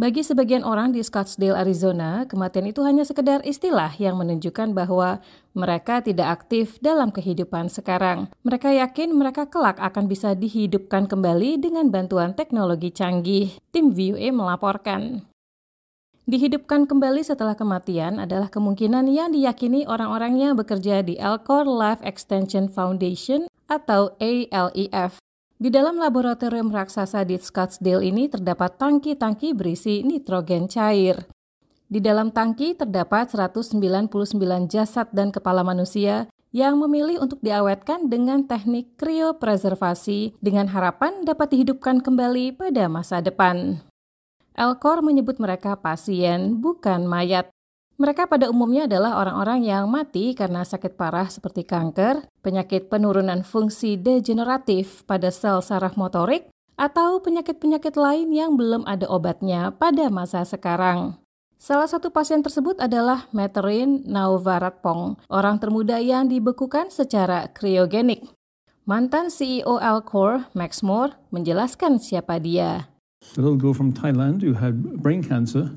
[0.00, 5.20] Bagi sebagian orang di Scottsdale, Arizona, kematian itu hanya sekedar istilah yang menunjukkan bahwa
[5.52, 8.32] mereka tidak aktif dalam kehidupan sekarang.
[8.40, 13.52] Mereka yakin mereka kelak akan bisa dihidupkan kembali dengan bantuan teknologi canggih.
[13.76, 15.28] Tim VOA melaporkan.
[16.24, 22.72] Dihidupkan kembali setelah kematian adalah kemungkinan yang diyakini orang-orang yang bekerja di Alcor Life Extension
[22.72, 25.20] Foundation atau ALEF.
[25.60, 31.28] Di dalam laboratorium raksasa di Scottsdale ini terdapat tangki-tangki berisi nitrogen cair.
[31.84, 34.08] Di dalam tangki terdapat 199
[34.72, 42.00] jasad dan kepala manusia yang memilih untuk diawetkan dengan teknik kriopreservasi dengan harapan dapat dihidupkan
[42.00, 43.84] kembali pada masa depan.
[44.56, 47.52] Elkor menyebut mereka pasien, bukan mayat.
[48.00, 54.00] Mereka pada umumnya adalah orang-orang yang mati karena sakit parah seperti kanker, penyakit penurunan fungsi
[54.00, 56.48] degeneratif pada sel saraf motorik,
[56.80, 61.20] atau penyakit-penyakit lain yang belum ada obatnya pada masa sekarang.
[61.60, 68.24] Salah satu pasien tersebut adalah Materin Nauvaratpong, orang termuda yang dibekukan secara kriogenik.
[68.88, 72.88] Mantan CEO Alcor, Max Moore, menjelaskan siapa dia.
[73.36, 75.76] Little girl from Thailand who had brain cancer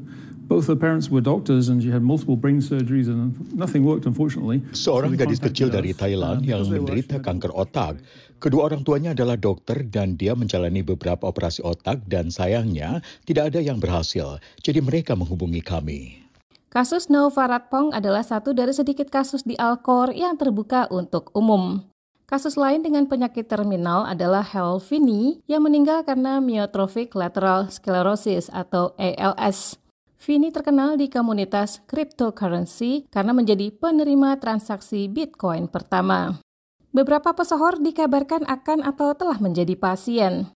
[0.53, 4.61] Both her parents were doctors and she had multiple brain surgeries and nothing worked unfortunately.
[4.69, 7.97] Seorang gadis kecil dari Thailand yang menderita kanker otak.
[8.37, 13.65] Kedua orang tuanya adalah dokter dan dia menjalani beberapa operasi otak dan sayangnya tidak ada
[13.65, 14.37] yang berhasil.
[14.61, 16.21] Jadi mereka menghubungi kami.
[16.69, 21.81] Kasus Nova Ratpong adalah satu dari sedikit kasus di Alcor yang terbuka untuk umum.
[22.29, 29.81] Kasus lain dengan penyakit terminal adalah Helvini yang meninggal karena myotrophic lateral sclerosis atau ALS.
[30.23, 36.39] Vini terkenal di komunitas cryptocurrency karena menjadi penerima transaksi Bitcoin pertama.
[36.95, 40.47] Beberapa pesohor dikabarkan akan atau telah menjadi pasien.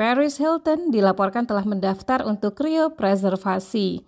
[0.00, 4.00] Paris Hilton dilaporkan telah mendaftar untuk kriopreservasi.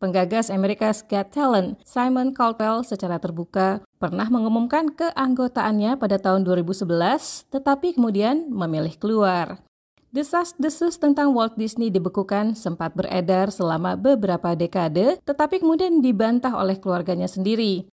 [0.00, 8.00] Penggagas America's Got Talent, Simon Caldwell secara terbuka pernah mengumumkan keanggotaannya pada tahun 2011, tetapi
[8.00, 9.60] kemudian memilih keluar.
[10.14, 17.26] Desas-desus tentang Walt Disney dibekukan sempat beredar selama beberapa dekade, tetapi kemudian dibantah oleh keluarganya
[17.26, 17.90] sendiri.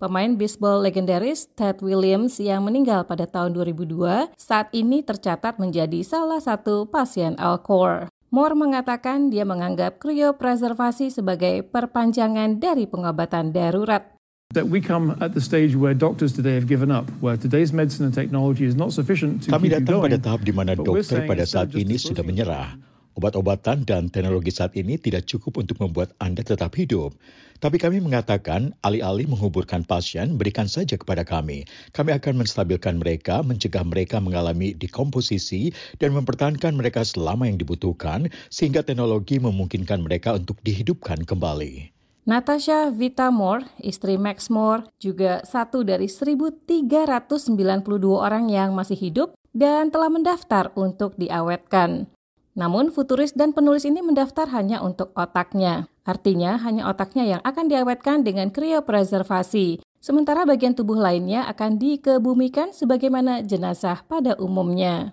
[0.00, 6.40] Pemain bisbol legendaris Ted Williams yang meninggal pada tahun 2002 saat ini tercatat menjadi salah
[6.40, 8.08] satu pasien Alcor.
[8.32, 14.13] Moore mengatakan dia menganggap kriopreservasi sebagai perpanjangan dari pengobatan darurat
[14.54, 18.06] that we come at the stage where doctors today have given up, where today's medicine
[18.06, 20.06] and technology is not sufficient to Kami keep datang you going.
[20.14, 22.78] pada tahap di mana dokter pada saat ini sudah menyerah.
[23.14, 27.14] Obat-obatan dan teknologi saat ini tidak cukup untuk membuat Anda tetap hidup.
[27.62, 31.62] Tapi kami mengatakan, alih-alih menguburkan pasien, berikan saja kepada kami.
[31.94, 35.70] Kami akan menstabilkan mereka, mencegah mereka mengalami dekomposisi,
[36.02, 41.94] dan mempertahankan mereka selama yang dibutuhkan, sehingga teknologi memungkinkan mereka untuk dihidupkan kembali.
[42.24, 46.64] Natasha Vita Moore, istri Max Moore, juga satu dari 1.392
[48.16, 52.08] orang yang masih hidup dan telah mendaftar untuk diawetkan.
[52.56, 55.84] Namun futuris dan penulis ini mendaftar hanya untuk otaknya.
[56.08, 63.44] Artinya hanya otaknya yang akan diawetkan dengan kriopreservasi, sementara bagian tubuh lainnya akan dikebumikan sebagaimana
[63.44, 65.12] jenazah pada umumnya.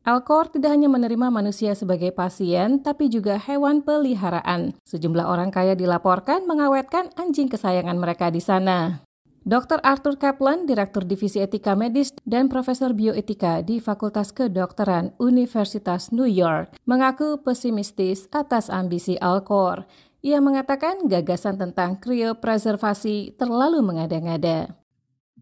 [0.00, 4.72] Alcor tidak hanya menerima manusia sebagai pasien, tapi juga hewan peliharaan.
[4.88, 9.04] Sejumlah orang kaya dilaporkan mengawetkan anjing kesayangan mereka di sana.
[9.44, 9.76] Dr.
[9.84, 16.80] Arthur Kaplan, Direktur Divisi Etika Medis dan Profesor Bioetika di Fakultas Kedokteran Universitas New York,
[16.88, 19.84] mengaku pesimistis atas ambisi Alcor.
[20.24, 24.79] Ia mengatakan gagasan tentang kriopreservasi terlalu mengada-ngada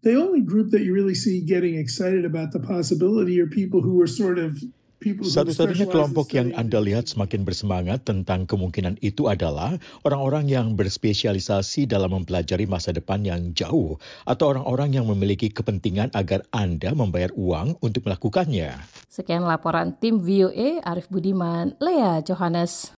[0.09, 4.01] the only group that you really see getting excited about the possibility are people who
[4.01, 4.57] are sort of
[4.99, 12.19] Satu-satunya kelompok yang Anda lihat semakin bersemangat tentang kemungkinan itu adalah orang-orang yang berspesialisasi dalam
[12.19, 13.95] mempelajari masa depan yang jauh
[14.27, 18.75] atau orang-orang yang memiliki kepentingan agar Anda membayar uang untuk melakukannya.
[19.07, 22.83] Sekian laporan tim VOA Arif Budiman, Lea Johannes.